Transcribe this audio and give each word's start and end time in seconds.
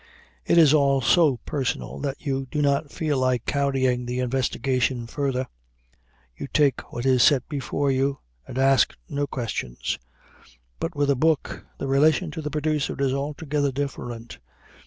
It 0.47 0.57
is 0.57 0.73
all 0.73 0.99
so 0.99 1.37
personal 1.45 1.99
that 1.99 2.19
you 2.25 2.47
do 2.49 2.59
not 2.63 2.91
feel 2.91 3.19
like 3.19 3.45
carrying 3.45 4.07
the 4.07 4.19
investigation 4.19 5.05
further. 5.05 5.45
You 6.35 6.47
take 6.47 6.91
what 6.91 7.05
is 7.05 7.21
set 7.21 7.47
before 7.47 7.91
you 7.91 8.17
and 8.47 8.57
ask 8.57 8.95
no 9.07 9.27
questions. 9.27 9.99
But 10.79 10.95
with 10.95 11.11
a 11.11 11.15
book 11.15 11.67
the 11.77 11.85
relation 11.85 12.31
to 12.31 12.41
the 12.41 12.49
producer 12.49 12.95
is 12.99 13.13
altogether 13.13 13.71
different. 13.71 14.39